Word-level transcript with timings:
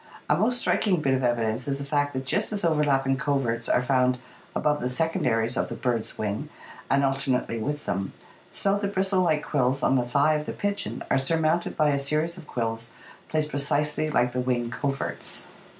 A 0.27 0.35
most 0.35 0.57
striking 0.57 0.99
bit 0.99 1.13
of 1.13 1.23
evidence 1.23 1.67
is 1.67 1.77
the 1.77 1.85
fact 1.85 2.15
that 2.15 2.25
just 2.25 2.51
as 2.51 2.65
overlapping 2.65 3.17
coverts 3.17 3.69
are 3.69 3.83
found 3.83 4.17
above 4.55 4.81
the 4.81 4.89
secondaries 4.89 5.55
of 5.55 5.69
the 5.69 5.75
bird's 5.75 6.17
wing 6.17 6.49
and 6.89 7.05
alternately 7.05 7.59
with 7.61 7.85
them, 7.85 8.11
so 8.51 8.79
the 8.79 8.87
bristle 8.87 9.21
like 9.21 9.43
quills 9.45 9.83
on 9.83 9.97
the 9.97 10.03
thigh 10.07 10.33
of 10.33 10.47
the 10.47 10.53
pigeon 10.53 11.03
are 11.11 11.19
surmounted 11.19 11.77
by 11.77 11.89
a 11.89 11.99
scries 11.99 12.35
of 12.35 12.47
quills 12.47 12.89
placed 13.29 13.51
precisely 13.51 14.09
like 14.09 14.33
the 14.33 14.41
wing 14.41 14.71
coverts. 14.71 15.45